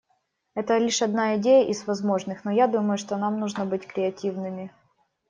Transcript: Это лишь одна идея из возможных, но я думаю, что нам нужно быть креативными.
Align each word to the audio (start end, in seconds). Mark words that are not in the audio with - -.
Это 0.55 0.79
лишь 0.79 1.03
одна 1.03 1.37
идея 1.37 1.63
из 1.69 1.85
возможных, 1.85 2.43
но 2.43 2.49
я 2.49 2.65
думаю, 2.65 2.97
что 2.97 3.17
нам 3.17 3.39
нужно 3.39 3.67
быть 3.67 3.85
креативными. 3.85 4.73